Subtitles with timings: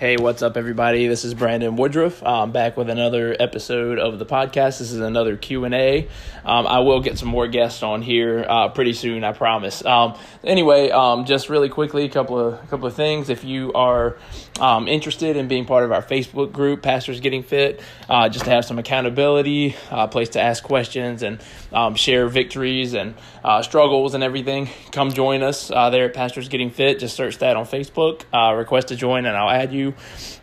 [0.00, 1.08] Hey, what's up, everybody?
[1.08, 2.22] This is Brandon Woodruff.
[2.22, 4.78] I'm back with another episode of the podcast.
[4.78, 6.08] This is another Q and A.
[6.42, 9.84] Um, I will get some more guests on here uh, pretty soon, I promise.
[9.84, 13.28] Um, anyway, um, just really quickly, a couple of a couple of things.
[13.28, 14.16] If you are
[14.58, 18.50] um, interested in being part of our Facebook group, Pastors Getting Fit, uh, just to
[18.50, 21.42] have some accountability, a uh, place to ask questions and
[21.74, 23.14] um, share victories and
[23.44, 27.00] uh, struggles and everything, come join us uh, there at Pastors Getting Fit.
[27.00, 29.89] Just search that on Facebook, uh, request to join, and I'll add you.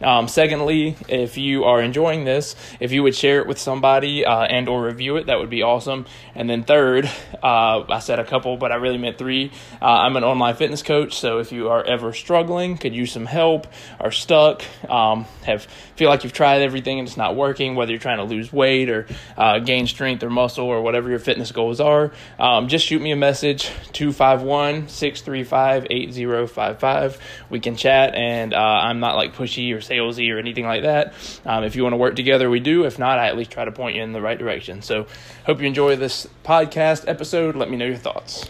[0.02, 4.44] Um, secondly, if you are enjoying this, if you would share it with somebody uh,
[4.44, 6.06] and or review it, that would be awesome.
[6.36, 7.06] And then third,
[7.42, 9.52] uh, I said a couple, but I really meant three.
[9.82, 13.26] Uh, I'm an online fitness coach, so if you are ever struggling, could use some
[13.26, 13.68] help,
[14.00, 18.00] are stuck, um, have feel like you've tried everything and it's not working, whether you're
[18.00, 21.80] trying to lose weight or uh, gain strength or muscle or whatever your fitness goals
[21.80, 27.20] are, um, just shoot me a message 251 635 8055.
[27.50, 31.14] We can chat, and uh, I'm not like pushy or salesy or anything like that.
[31.46, 32.86] Um, if you want to work together, we do.
[32.86, 34.82] If not, I at least try to point you in the right direction.
[34.82, 35.08] So,
[35.46, 37.56] hope you enjoy this podcast episode.
[37.56, 38.50] Let me know your thoughts.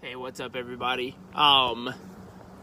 [0.00, 1.16] Hey, what's up, everybody?
[1.34, 1.92] Um,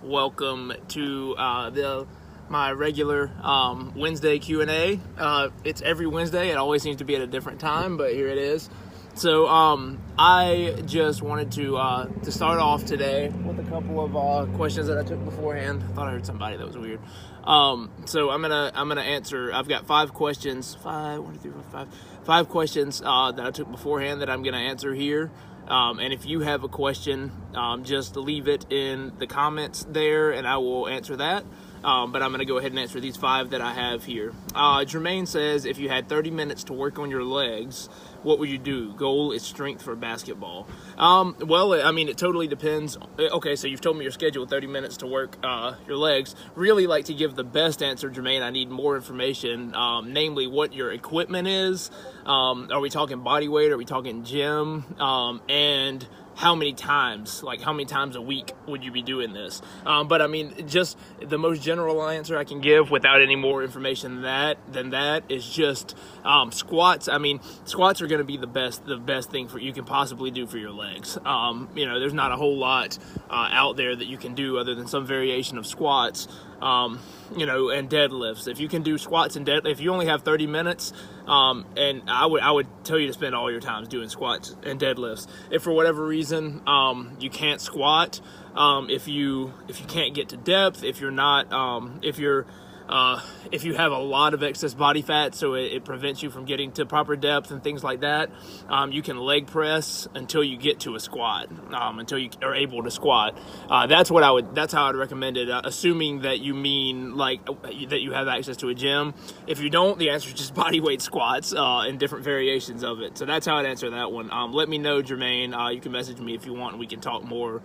[0.04, 2.08] welcome to uh, the
[2.50, 5.00] my regular um, Wednesday Q and A.
[5.18, 6.50] Uh, it's every Wednesday.
[6.50, 8.70] It always seems to be at a different time, but here it is.
[9.16, 14.16] So um, I just wanted to uh, to start off today with a couple of
[14.16, 15.84] uh, questions that I took beforehand.
[15.84, 17.02] I thought I heard somebody that was weird.
[17.44, 19.52] Um, so I'm gonna I'm gonna answer.
[19.52, 20.76] I've got five questions.
[20.76, 21.88] Five, one, two, three, four, five.
[22.24, 25.32] Five questions uh, that I took beforehand that I'm gonna answer here.
[25.68, 30.32] Um, and if you have a question, um, just leave it in the comments there,
[30.32, 31.44] and I will answer that.
[31.84, 34.34] Um, but I'm going to go ahead and answer these five that I have here.
[34.54, 37.90] Uh, Jermaine says, if you had 30 minutes to work on your legs,
[38.24, 38.94] what would you do?
[38.94, 40.68] Goal is strength for basketball.
[40.98, 42.98] Um, well, I mean, it totally depends.
[42.98, 46.36] Uh, okay, so you've told me your schedule 30 minutes to work uh, your legs.
[46.56, 48.42] Really like to give the best answer, Jermaine.
[48.42, 51.92] I need more information, um, namely what your equipment is.
[52.26, 53.72] Um, are we talking body weight?
[53.72, 54.84] Are we talking gym?
[55.00, 56.06] Um, and
[56.40, 59.62] how many times, like how many times a week would you be doing this?
[59.86, 63.62] Um, but I mean, just the most general answer I can give without any more
[63.62, 67.10] information than that than that is just um, squats.
[67.10, 69.84] I mean, squats are going to be the best the best thing for you can
[69.84, 71.18] possibly do for your legs.
[71.26, 72.98] Um, you know, there's not a whole lot
[73.30, 76.30] uh, out there that you can do other than some variation of squats
[76.62, 77.00] um,
[77.36, 78.48] you know, and deadlifts.
[78.48, 80.94] If you can do squats and dead, if you only have 30 minutes,
[81.30, 84.56] um, and I would I would tell you to spend all your times doing squats
[84.64, 85.28] and deadlifts.
[85.52, 88.20] If for whatever reason um, you can't squat,
[88.56, 92.48] um, if you if you can't get to depth, if you're not um, if you're
[92.90, 96.32] uh, if you have a lot of excess body fat, so it, it, prevents you
[96.32, 98.32] from getting to proper depth and things like that,
[98.68, 102.56] um, you can leg press until you get to a squat, um, until you are
[102.56, 103.38] able to squat.
[103.70, 104.56] Uh, that's what I would.
[104.56, 105.50] That's how I'd recommend it.
[105.52, 109.14] Uh, assuming that you mean like that you have access to a gym.
[109.46, 113.02] If you don't, the answer is just body weight squats uh, and different variations of
[113.02, 113.20] it.
[113.20, 114.32] So that's how I'd answer that one.
[114.32, 115.54] Um, let me know, Jermaine.
[115.54, 117.62] Uh, you can message me if you want, and we can talk more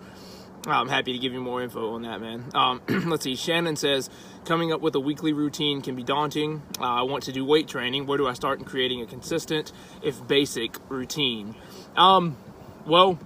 [0.67, 2.45] I'm happy to give you more info on that, man.
[2.53, 3.35] Um, let's see.
[3.35, 4.09] Shannon says,
[4.45, 6.63] coming up with a weekly routine can be daunting.
[6.79, 8.07] Uh, I want to do weight training.
[8.07, 9.71] Where do I start in creating a consistent,
[10.01, 11.55] if basic, routine?
[11.95, 12.37] Um,
[12.85, 13.19] well,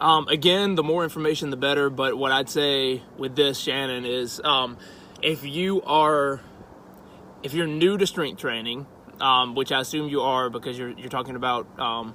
[0.00, 1.88] um, again, the more information, the better.
[1.88, 4.76] But what I'd say with this, Shannon, is um,
[5.22, 6.40] if you are,
[7.42, 8.86] if you're new to strength training,
[9.20, 12.14] um, which I assume you are because you're you're talking about um,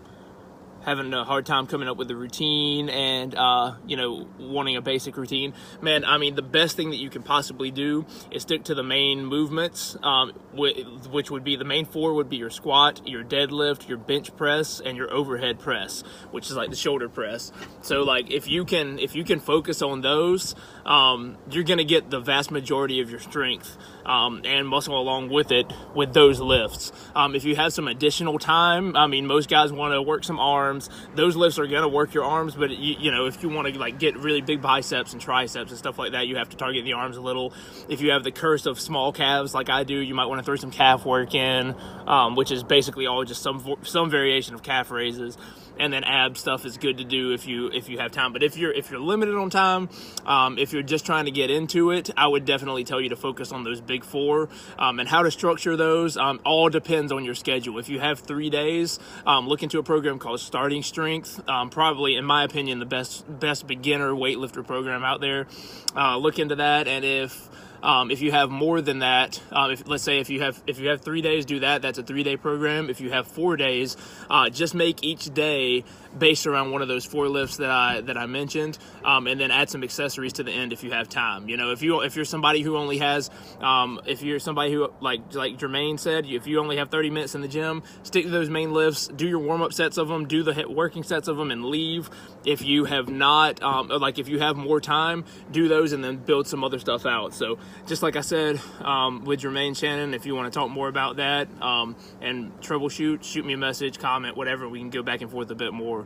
[0.88, 4.82] having a hard time coming up with a routine and uh, you know wanting a
[4.82, 5.54] basic routine.
[5.82, 8.84] Man i mean the best thing that you can possibly do is stick to the
[8.84, 13.90] main movements um, which would be the main four would be your squat your deadlift
[13.90, 17.52] your bench press and your overhead press which is like the shoulder press.
[17.82, 20.56] So like if you can if you can focus on those
[20.86, 25.52] um, you're to get the vast majority of your strength um, and muscle along with
[25.52, 26.94] it with those lifts.
[27.14, 30.40] Um, if you have some additional time i mean most guys want to work some
[30.40, 30.77] arms
[31.16, 33.80] Those lifts are to work your arms, but you, you know if you want to
[33.80, 36.86] like get really big biceps and triceps and stuff like that, you have to target
[36.86, 37.54] the arms a little.
[37.90, 40.44] If you have the curse of small calves like I do, you might want to
[40.44, 41.76] throw some calf work in,
[42.06, 45.38] um, which is basically all just some some variation of calf raises
[45.80, 48.34] and then ab stuff is good to do if you if you have time.
[48.34, 49.90] But if you're if you're limited on time,
[50.26, 53.16] um, if you're just trying to get into it, I would definitely tell you to
[53.16, 56.18] focus on those big four um, and how to structure those.
[56.18, 57.80] Um, all depends on your schedule.
[57.80, 61.48] If you have three days, um, look into a program called Starting Strength.
[61.48, 65.48] Um, probably, in my opinion, the best best beginner weightlifter program out there.
[65.96, 67.50] Uh, look into that, and if
[67.82, 70.80] Um, if you have more than that, um, if let's say if you have if
[70.80, 71.82] you have three days, do that.
[71.82, 72.90] That's a three day program.
[72.90, 73.98] If you have four days,
[74.30, 75.84] uh, just make each day
[76.18, 79.52] based around one of those four lifts that I that I mentioned, um, and then
[79.52, 81.50] add some accessories to the end if you have time.
[81.50, 83.30] You know, if you if you're somebody who only has,
[83.62, 87.36] um, if you're somebody who like like Jermaine said, if you only have 30 minutes
[87.36, 89.08] in the gym, stick to those main lifts.
[89.08, 90.28] Do your warm up sets of them.
[90.28, 92.10] Do the working sets of them, and leave.
[92.46, 96.18] If you have not, um, like if you have more time, do those and then
[96.18, 97.34] build some other stuff out.
[97.34, 100.88] So just like I said um, with Jermaine Shannon, if you want to talk more
[100.88, 104.68] about that um, and troubleshoot, shoot me a message, comment, whatever.
[104.68, 106.06] We can go back and forth a bit more.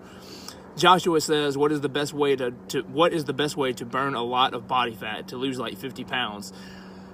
[0.77, 3.85] Joshua says, "What is the best way to, to what is the best way to
[3.85, 6.53] burn a lot of body fat to lose like 50 pounds?"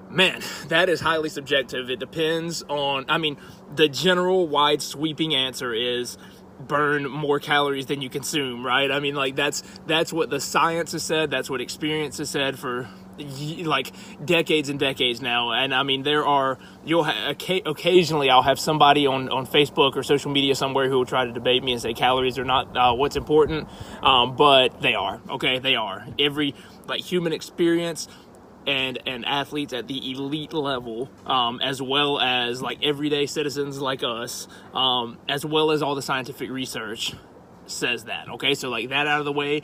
[0.09, 1.89] Man, that is highly subjective.
[1.89, 3.05] It depends on.
[3.09, 3.37] I mean,
[3.75, 6.17] the general, wide, sweeping answer is
[6.59, 8.91] burn more calories than you consume, right?
[8.91, 11.31] I mean, like that's that's what the science has said.
[11.31, 12.87] That's what experience has said for
[13.17, 13.93] like
[14.23, 15.51] decades and decades now.
[15.51, 17.33] And I mean, there are you'll ha-
[17.65, 21.31] occasionally I'll have somebody on on Facebook or social media somewhere who will try to
[21.31, 23.67] debate me and say calories are not uh, what's important,
[24.01, 25.21] um, but they are.
[25.29, 26.07] Okay, they are.
[26.19, 26.55] Every
[26.87, 28.07] like human experience
[28.67, 34.03] and and athletes at the elite level, um, as well as like everyday citizens like
[34.03, 37.13] us, um, as well as all the scientific research
[37.65, 38.29] says that.
[38.29, 39.61] Okay, so like that out of the way,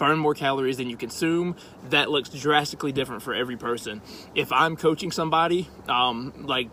[0.00, 1.54] burn more calories than you consume.
[1.90, 4.00] That looks drastically different for every person.
[4.34, 6.70] If I'm coaching somebody, um, like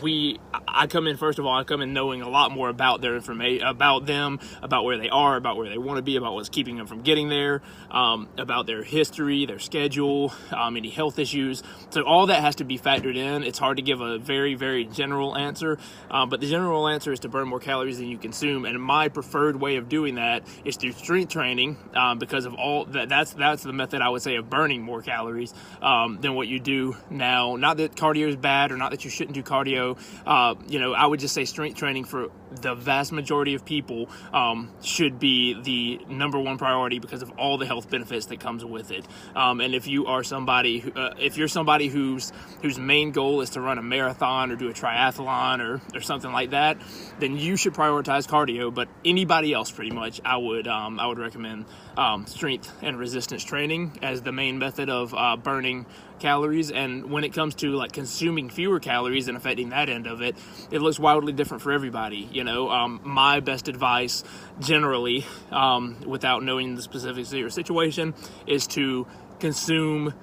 [0.00, 0.38] we,
[0.74, 3.14] I come in first of all, I come in knowing a lot more about their
[3.16, 6.48] information, about them, about where they are, about where they want to be, about what's
[6.48, 11.62] keeping them from getting there, um, about their history, their schedule, um, any health issues.
[11.90, 13.42] So all that has to be factored in.
[13.42, 15.78] It's hard to give a very, very general answer,
[16.10, 18.64] um, but the general answer is to burn more calories than you consume.
[18.64, 22.84] And my preferred way of doing that is through strength training um, because of all
[22.86, 26.48] that that's that's the method I would say of burning more calories um, than what
[26.48, 27.56] you do now.
[27.56, 29.98] Not that cardio is bad or not that you shouldn't do cardio.
[30.26, 34.08] Uh, you know, I would just say strength training for the vast majority of people
[34.32, 38.64] um, should be the number one priority because of all the health benefits that comes
[38.64, 39.06] with it.
[39.34, 43.40] Um, and if you are somebody, who, uh, if you're somebody whose whose main goal
[43.40, 46.78] is to run a marathon or do a triathlon or or something like that,
[47.18, 48.72] then you should prioritize cardio.
[48.72, 51.66] But anybody else, pretty much, I would um, I would recommend
[51.96, 55.86] um, strength and resistance training as the main method of uh, burning
[56.20, 56.70] calories.
[56.70, 60.36] And when it comes to like consuming fewer calories and affecting that end of it,
[60.70, 62.28] it looks wildly different for everybody.
[62.32, 64.22] You know, um, my best advice
[64.60, 68.14] generally, um, without knowing the specifics of your situation,
[68.46, 69.06] is to
[69.40, 70.14] consume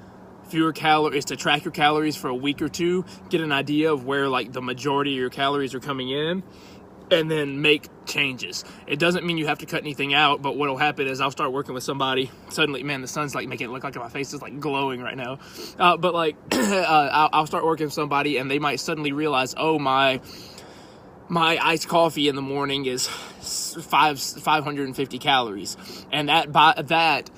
[0.48, 4.06] fewer calories to track your calories for a week or two get an idea of
[4.06, 6.42] where like the majority of your calories are coming in
[7.12, 8.64] and then make changes.
[8.86, 11.52] It doesn't mean you have to cut anything out, but what'll happen is I'll start
[11.52, 12.32] working with somebody.
[12.50, 15.16] Suddenly, man, the sun's like making it look like my face is like glowing right
[15.16, 15.40] now.
[15.78, 19.54] Uh, but like, uh, I'll, I'll start working with somebody, and they might suddenly realize,
[19.58, 20.20] oh my,
[21.30, 25.78] my iced coffee in the morning is five 550 calories,
[26.12, 27.30] and that by that,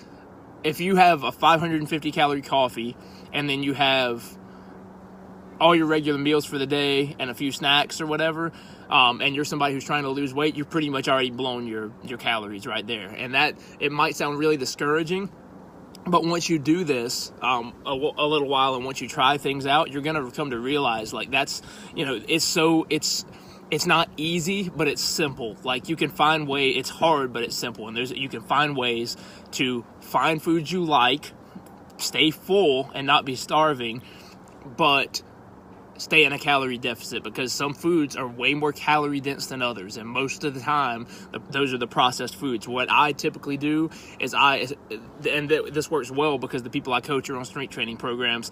[0.63, 2.95] if you have a 550 calorie coffee,
[3.33, 4.37] and then you have
[5.59, 8.51] all your regular meals for the day and a few snacks or whatever,
[8.89, 11.91] um, and you're somebody who's trying to lose weight, you've pretty much already blown your
[12.03, 13.09] your calories right there.
[13.09, 15.29] And that it might sound really discouraging,
[16.05, 19.65] but once you do this um, a, a, little while and once you try things
[19.65, 21.61] out, you're gonna come to realize like that's
[21.95, 23.25] you know it's so it's
[23.71, 25.55] it's not easy, but it's simple.
[25.63, 26.69] Like you can find way.
[26.69, 29.17] It's hard, but it's simple, and there's you can find ways
[29.51, 31.31] to find foods you like,
[31.97, 34.01] stay full and not be starving,
[34.77, 35.21] but
[35.99, 39.97] stay in a calorie deficit because some foods are way more calorie dense than others.
[39.97, 41.07] And most of the time
[41.49, 42.67] those are the processed foods.
[42.67, 43.89] What i typically do
[44.19, 44.67] is i
[45.29, 48.51] and this works well because the people i coach are on strength training programs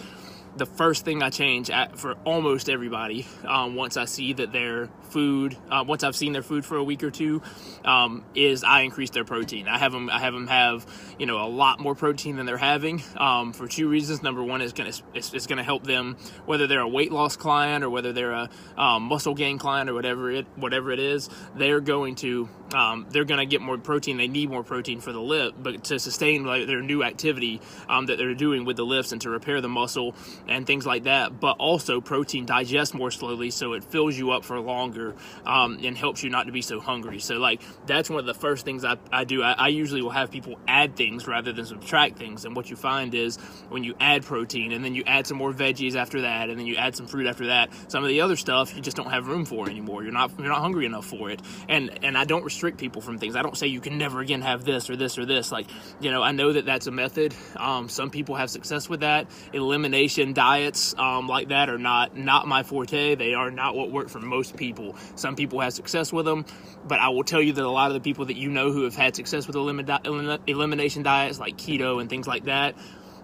[0.57, 4.89] the first thing I change at, for almost everybody um, once I see that their
[5.09, 7.41] food, uh, once I've seen their food for a week or two,
[7.85, 9.67] um, is I increase their protein.
[9.67, 10.85] I have them, I have them have,
[11.17, 14.23] you know, a lot more protein than they're having um, for two reasons.
[14.23, 17.11] Number one is going to it's, it's going to help them whether they're a weight
[17.11, 20.99] loss client or whether they're a um, muscle gain client or whatever it whatever it
[20.99, 21.29] is.
[21.55, 24.17] They're going to um, they're going to get more protein.
[24.17, 28.07] They need more protein for the lift, but to sustain like, their new activity um,
[28.07, 30.15] that they're doing with the lifts and to repair the muscle
[30.47, 31.39] and things like that.
[31.39, 35.97] But also, protein digests more slowly, so it fills you up for longer um, and
[35.97, 37.19] helps you not to be so hungry.
[37.19, 39.43] So, like, that's one of the first things I, I do.
[39.43, 42.45] I, I usually will have people add things rather than subtract things.
[42.45, 43.37] And what you find is
[43.69, 46.65] when you add protein and then you add some more veggies after that, and then
[46.65, 49.27] you add some fruit after that, some of the other stuff you just don't have
[49.27, 50.03] room for anymore.
[50.03, 51.41] You're not you're not hungry enough for it.
[51.67, 53.35] And and I don't restrict people from things.
[53.35, 55.51] I don't say you can never again have this or this or this.
[55.51, 55.67] Like,
[55.99, 57.33] you know, I know that that's a method.
[57.55, 59.27] Um, some people have success with that.
[59.53, 63.15] Elimination diets um, like that are not not my forte.
[63.15, 64.95] They are not what work for most people.
[65.15, 66.45] Some people have success with them,
[66.87, 68.83] but I will tell you that a lot of the people that you know who
[68.83, 72.75] have had success with elim- elimination diets like keto and things like that.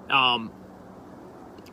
[0.10, 0.52] Um,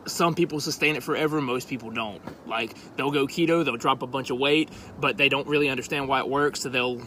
[0.05, 4.07] some people sustain it forever most people don't like they'll go keto they'll drop a
[4.07, 4.67] bunch of weight
[4.99, 6.99] but they don't really understand why it works so they'll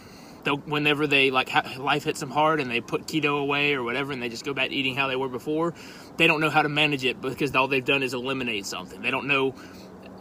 [0.53, 4.13] whenever they like ha- life hits them hard and they put keto away or whatever
[4.13, 5.75] and they just go back to eating how they were before
[6.17, 9.01] they don't know how to manage it because all they've done is eliminate something.
[9.03, 9.55] They don't know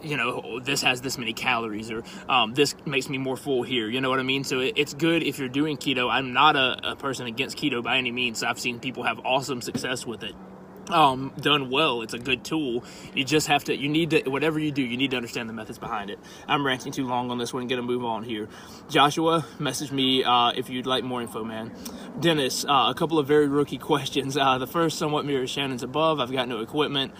[0.01, 3.89] you know this has this many calories or um, this makes me more full here.
[3.89, 4.43] You know what i mean?
[4.43, 6.11] So it, it's good if you're doing keto.
[6.11, 8.43] I'm not a, a person against keto by any means.
[8.43, 10.35] I've seen people have awesome success with it
[10.89, 12.01] um, done well.
[12.01, 12.83] It's a good tool.
[13.13, 15.53] You just have to, you need to, whatever you do, you need to understand the
[15.53, 16.19] methods behind it.
[16.47, 17.67] I'm ranting too long on this one.
[17.67, 18.49] Gonna move on here.
[18.89, 21.71] Joshua, message me uh, if you'd like more info, man.
[22.19, 24.37] Dennis, uh, a couple of very rookie questions.
[24.37, 26.19] Uh, the first somewhat mirrors Shannon's above.
[26.19, 27.13] I've got no equipment.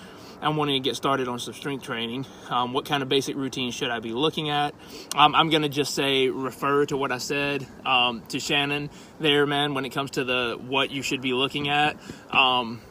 [0.43, 2.25] I'm wanting to get started on some strength training.
[2.49, 4.75] Um, what kind of basic routine should I be looking at?
[5.15, 8.89] Um, I'm to just say refer to what I said um, to Shannon
[9.21, 11.95] there, man, when it comes to the what you should be looking at.
[12.29, 12.81] Um,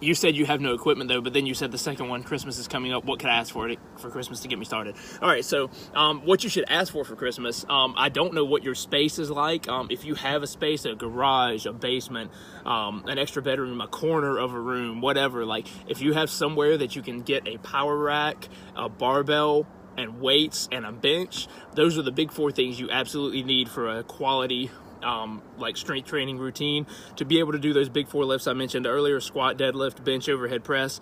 [0.00, 2.58] you said you have no equipment though, but then you said the second one, Christmas
[2.58, 3.04] is coming up.
[3.04, 4.96] What could I ask for it for Christmas to get me started?
[5.22, 8.44] All right, so um, what you should ask for for Christmas, um, I don't know
[8.44, 9.68] what your space is like.
[9.68, 12.30] Um, if you have a space, a garage, a basement,
[12.64, 15.44] um, an extra bedroom, a corner of a room, whatever.
[15.44, 20.20] Like if you have somewhere that you can get a power rack, a barbell, and
[20.20, 24.02] weights and a bench, those are the big four things you absolutely need for a
[24.02, 24.70] quality
[25.04, 28.52] um, like strength training routine to be able to do those big four lifts I
[28.52, 31.00] mentioned earlier squat, deadlift, bench, overhead press.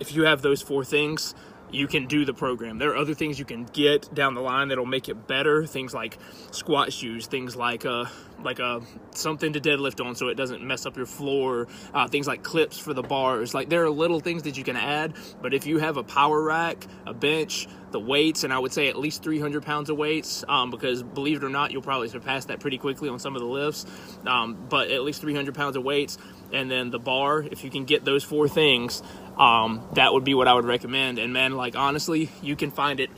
[0.00, 1.34] If you have those four things,
[1.74, 2.78] you can do the program.
[2.78, 5.66] There are other things you can get down the line that'll make it better.
[5.66, 6.18] Things like
[6.52, 8.10] squat shoes, things like a
[8.42, 11.66] like a something to deadlift on so it doesn't mess up your floor.
[11.92, 13.54] Uh, things like clips for the bars.
[13.54, 15.14] Like there are little things that you can add.
[15.42, 18.88] But if you have a power rack, a bench, the weights, and I would say
[18.88, 22.46] at least 300 pounds of weights, um, because believe it or not, you'll probably surpass
[22.46, 23.86] that pretty quickly on some of the lifts.
[24.26, 26.18] Um, but at least 300 pounds of weights,
[26.52, 27.42] and then the bar.
[27.42, 29.02] If you can get those four things,
[29.38, 31.18] um, that would be what I would recommend.
[31.18, 33.10] And man, like honestly, you can find it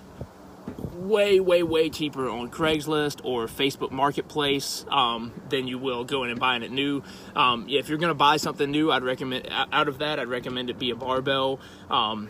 [1.07, 6.41] way, way, way cheaper on Craigslist or Facebook Marketplace um, than you will going and
[6.41, 7.03] buying it new.
[7.35, 10.71] Um, if you're going to buy something new, I'd recommend out of that, I'd recommend
[10.71, 11.61] it be a barbell.
[11.91, 12.29] Um,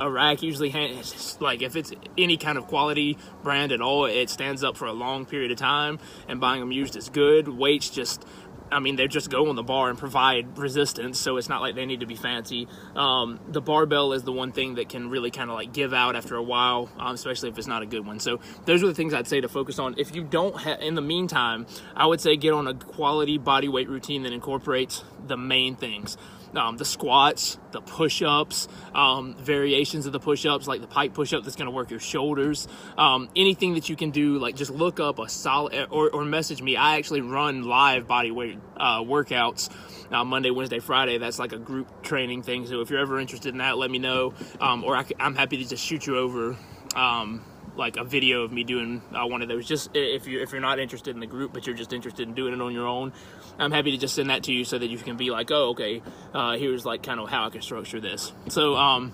[0.00, 4.28] a rack usually has, like if it's any kind of quality brand at all it
[4.28, 5.98] stands up for a long period of time
[6.28, 8.24] and buying them used is good weights just
[8.70, 11.74] I mean, they just go on the bar and provide resistance, so it's not like
[11.74, 12.68] they need to be fancy.
[12.94, 16.16] Um, the barbell is the one thing that can really kind of like give out
[16.16, 18.18] after a while, um, especially if it's not a good one.
[18.20, 19.94] So those are the things I'd say to focus on.
[19.98, 23.88] If you don't in the meantime, I would say get on a quality body weight
[23.88, 26.16] routine that incorporates the main things
[26.56, 31.14] um, the squats, the push ups, um, variations of the push ups, like the pike
[31.14, 32.68] push up that's going to work your shoulders.
[32.96, 36.62] Um, anything that you can do, like just look up a solid or, or message
[36.62, 36.76] me.
[36.76, 39.70] I actually run live body weight uh, workouts.
[40.10, 41.18] Uh, Monday, Wednesday, Friday.
[41.18, 42.66] That's like a group training thing.
[42.66, 44.34] So if you're ever interested in that, let me know.
[44.60, 46.56] Um, or I, am happy to just shoot you over
[46.94, 47.44] um,
[47.76, 49.66] like a video of me doing uh, one of those.
[49.66, 52.34] Just if you if you're not interested in the group, but you're just interested in
[52.34, 53.12] doing it on your own,
[53.58, 55.70] I'm happy to just send that to you so that you can be like, oh,
[55.70, 58.32] okay, uh, here's like kind of how I can structure this.
[58.48, 59.12] So um,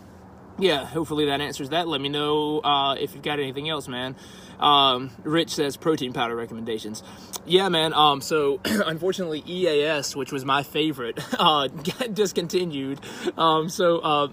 [0.58, 1.88] yeah, hopefully that answers that.
[1.88, 4.16] Let me know uh, if you've got anything else, man.
[4.62, 7.02] Um, Rich says protein powder recommendations.
[7.44, 7.92] Yeah, man.
[7.92, 11.68] Um, so unfortunately, EAS, which was my favorite, uh,
[12.12, 13.00] discontinued.
[13.36, 14.28] Um, so uh,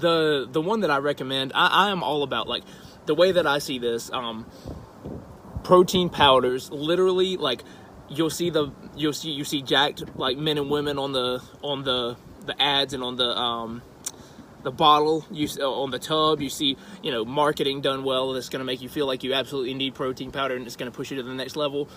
[0.00, 2.64] the the one that I recommend, I, I am all about like
[3.06, 4.46] the way that I see this, um,
[5.62, 7.62] protein powders, literally like
[8.08, 11.84] you'll see the you'll see you see jacked like men and women on the on
[11.84, 12.16] the
[12.46, 13.82] the ads and on the um
[14.62, 18.48] the bottle you uh, on the tub you see you know marketing done well that's
[18.48, 20.96] going to make you feel like you absolutely need protein powder and it's going to
[20.96, 21.88] push you to the next level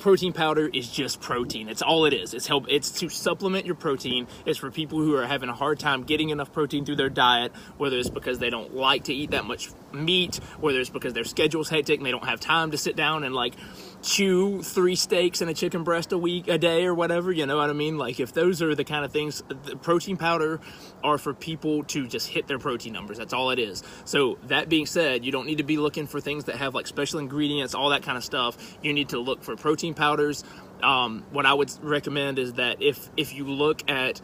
[0.00, 1.68] protein powder is just protein.
[1.68, 2.34] It's all it is.
[2.34, 2.66] It's help.
[2.68, 4.26] It's to supplement your protein.
[4.46, 7.52] It's for people who are having a hard time getting enough protein through their diet,
[7.76, 11.24] whether it's because they don't like to eat that much meat, whether it's because their
[11.24, 13.54] schedule's hectic and they don't have time to sit down and like
[14.02, 17.58] chew three steaks and a chicken breast a week a day or whatever you know
[17.58, 17.98] what i mean?
[17.98, 20.60] Like if those are the kind of things the protein powder
[21.04, 23.18] are for people to just hit their protein numbers.
[23.18, 23.82] That's all it is.
[24.04, 26.86] So that being said you don't need to be looking for things that have like
[26.86, 28.78] special ingredients all that kind of stuff.
[28.82, 30.44] You need to look for protein powders.
[30.82, 34.20] Um, what i would recommend is that if if you look at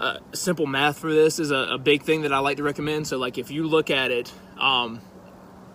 [0.00, 3.06] uh, simple math for this is a, a, big thing that i like to recommend.
[3.06, 5.00] So like if you look at it um,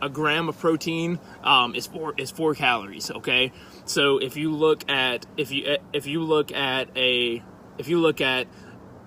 [0.02, 3.12] a gram of protein um, is four is four calories.
[3.12, 3.52] Okay,
[3.86, 7.44] so if you look at if you if you look at a
[7.78, 8.48] if you look at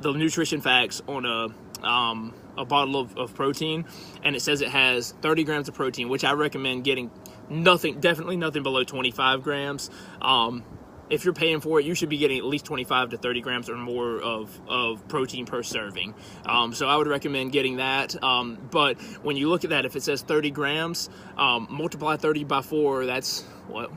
[0.00, 3.84] the nutrition facts on a um, a bottle of, of protein,
[4.22, 7.10] and it says it has 30 grams of protein, which I recommend getting
[7.48, 9.90] nothing, definitely nothing below 25 grams.
[10.20, 10.64] Um,
[11.12, 13.68] if you're paying for it, you should be getting at least 25 to 30 grams
[13.68, 16.14] or more of, of protein per serving.
[16.46, 18.20] Um, so I would recommend getting that.
[18.24, 22.44] Um, but when you look at that, if it says 30 grams, um, multiply 30
[22.44, 23.90] by 4, that's what?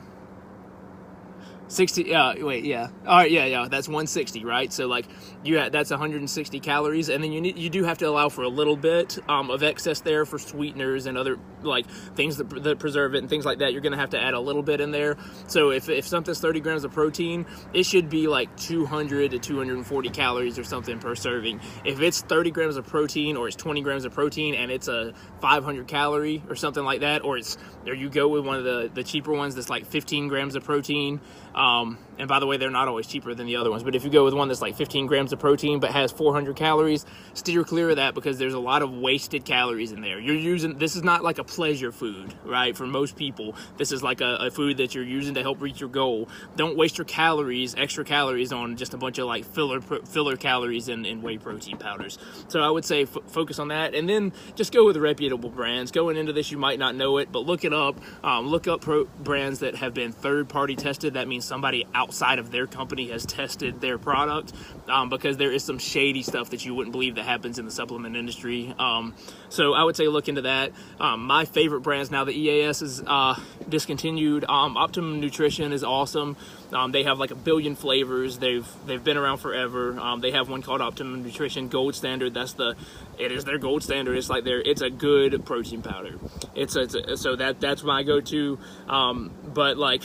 [1.68, 2.88] 60 uh wait yeah.
[3.06, 4.72] All right yeah yeah that's 160 right?
[4.72, 5.06] So like
[5.42, 8.42] you have, that's 160 calories and then you need you do have to allow for
[8.42, 12.78] a little bit um, of excess there for sweeteners and other like things that, that
[12.78, 13.72] preserve it and things like that.
[13.72, 15.16] You're gonna have to add a little bit in there.
[15.48, 20.08] So if, if something's 30 grams of protein it should be like 200 to 240
[20.10, 21.60] calories or something per serving.
[21.84, 25.14] If it's 30 grams of protein or it's 20 grams of protein and it's a
[25.40, 28.90] 500 calorie or something like that or it's or you go with one of the
[28.92, 31.20] the cheaper ones that's like 15 grams of protein
[31.56, 33.82] um, and by the way, they're not always cheaper than the other ones.
[33.82, 36.54] But if you go with one that's like 15 grams of protein but has 400
[36.56, 40.18] calories, steer clear of that because there's a lot of wasted calories in there.
[40.18, 42.76] You're using this is not like a pleasure food, right?
[42.76, 45.80] For most people, this is like a, a food that you're using to help reach
[45.80, 46.28] your goal.
[46.56, 50.88] Don't waste your calories, extra calories, on just a bunch of like filler filler calories
[50.88, 52.18] and, and whey protein powders.
[52.48, 55.90] So I would say f- focus on that, and then just go with reputable brands.
[55.90, 57.98] Going into this, you might not know it, but look it up.
[58.22, 61.14] Um, look up pro- brands that have been third party tested.
[61.14, 64.52] That means somebody outside of their company has tested their product
[64.88, 67.70] um, because there is some shady stuff that you wouldn't believe that happens in the
[67.70, 68.74] supplement industry.
[68.78, 69.14] Um,
[69.48, 70.72] so I would say look into that.
[71.00, 74.44] Um, my favorite brands now, the EAS is uh, discontinued.
[74.44, 76.36] Um, Optimum Nutrition is awesome.
[76.72, 78.38] Um, they have like a billion flavors.
[78.38, 79.98] They've they've been around forever.
[79.98, 82.34] Um, they have one called Optimum Nutrition Gold Standard.
[82.34, 82.76] That's the
[83.18, 84.16] it is their gold standard.
[84.16, 86.18] It's like their it's a good protein powder.
[86.54, 88.58] It's, a, it's a, so that that's my go-to.
[88.88, 90.02] but like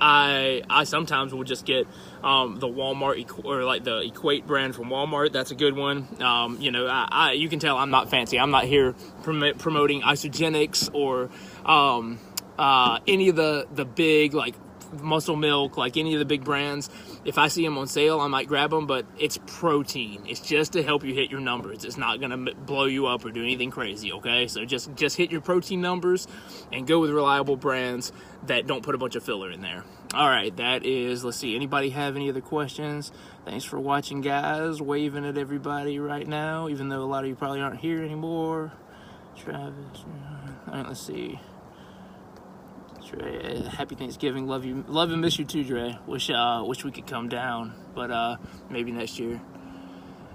[0.00, 1.86] I I sometimes will just get
[2.22, 5.32] um, the Walmart or like the Equate brand from Walmart.
[5.32, 6.08] That's a good one.
[6.20, 8.38] Um, you know, I, I, you can tell I'm not fancy.
[8.38, 11.30] I'm not here prom- promoting Isagenix or
[11.64, 12.18] um,
[12.58, 14.54] uh, any of the the big like
[14.92, 16.90] Muscle Milk, like any of the big brands.
[17.24, 20.24] If I see them on sale, I might grab them, but it's protein.
[20.26, 21.84] It's just to help you hit your numbers.
[21.84, 24.46] It's not going to blow you up or do anything crazy, okay?
[24.46, 26.26] So just just hit your protein numbers
[26.72, 28.12] and go with reliable brands
[28.46, 29.84] that don't put a bunch of filler in there.
[30.12, 33.12] All right, that is, let's see, anybody have any other questions?
[33.44, 34.82] Thanks for watching, guys.
[34.82, 38.72] Waving at everybody right now, even though a lot of you probably aren't here anymore.
[39.36, 40.04] Travis,
[40.66, 41.38] all right, let's see.
[43.08, 44.48] Dre, happy Thanksgiving.
[44.48, 45.96] Love you, love and miss you too, Dre.
[46.06, 48.36] Wish, uh, wish we could come down, but uh,
[48.68, 49.40] maybe next year.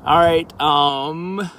[0.05, 0.61] All right.
[0.61, 1.49] Um,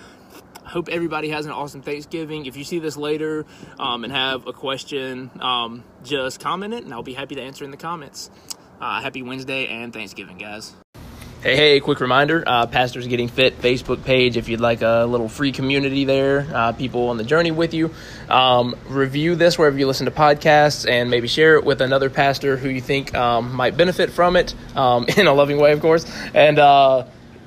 [0.67, 2.47] hope everybody has an awesome Thanksgiving.
[2.47, 3.47] If you see this later
[3.79, 7.65] um, and have a question, um, just comment it, and I'll be happy to answer
[7.65, 8.31] in the comments.
[8.81, 10.75] Uh, happy Wednesday and Thanksgiving, guys.
[11.43, 15.29] Hey, hey, quick reminder uh, Pastors Getting Fit Facebook page if you'd like a little
[15.29, 17.95] free community there, uh, people on the journey with you.
[18.29, 22.57] Um, review this wherever you listen to podcasts and maybe share it with another pastor
[22.57, 26.11] who you think um, might benefit from it um, in a loving way, of course.
[26.35, 27.05] And, uh,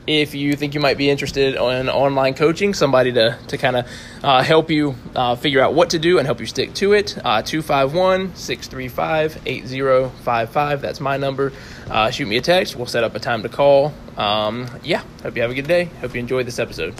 [0.09, 3.87] if you think you might be interested in online coaching, somebody to, to kind of
[4.23, 7.15] uh, help you uh, figure out what to do and help you stick to it,
[7.23, 10.81] uh, 251 635 8055.
[10.81, 11.53] That's my number.
[11.87, 12.75] Uh, shoot me a text.
[12.75, 13.93] We'll set up a time to call.
[14.17, 15.85] Um, yeah, hope you have a good day.
[16.01, 16.95] Hope you enjoyed this episode.